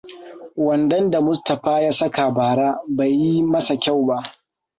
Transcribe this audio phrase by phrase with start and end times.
[0.57, 4.17] Wandon da Mustapha ya saka bara bai yi masa kyau ba.